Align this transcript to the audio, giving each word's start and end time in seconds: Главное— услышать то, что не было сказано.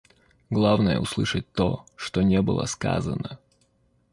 Главное— 0.49 0.99
услышать 0.99 1.45
то, 1.53 1.85
что 1.95 2.23
не 2.23 2.41
было 2.41 2.65
сказано. 2.65 3.37